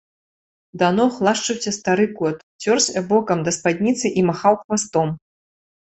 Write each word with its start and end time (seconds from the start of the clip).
Да 0.81 0.87
ног 0.99 1.19
лашчыўся 1.27 1.73
стары 1.77 2.07
кот, 2.21 2.37
цёрся 2.65 3.05
бокам 3.15 3.45
да 3.49 3.53
спадніцы 3.59 4.07
і 4.23 4.29
махаў 4.29 4.61
хвастом. 4.63 5.17